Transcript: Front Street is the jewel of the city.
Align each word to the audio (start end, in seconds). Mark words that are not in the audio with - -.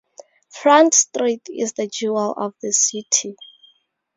Front 0.49 0.95
Street 0.95 1.43
is 1.47 1.73
the 1.73 1.85
jewel 1.85 2.31
of 2.35 2.55
the 2.59 2.73
city. 2.73 3.35